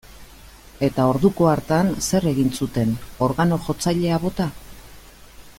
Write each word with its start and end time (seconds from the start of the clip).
Eta 0.87 1.05
orduko 1.09 1.49
hartan 1.51 1.93
zer 2.07 2.27
egin 2.33 2.49
zuten, 2.63 2.97
organo-jotzailea 3.29 4.21
bota? 4.29 4.53